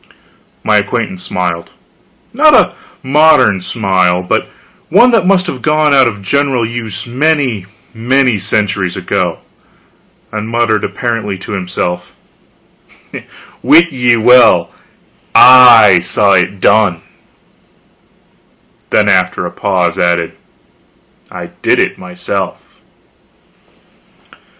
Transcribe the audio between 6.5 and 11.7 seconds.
use many, many centuries ago and muttered apparently to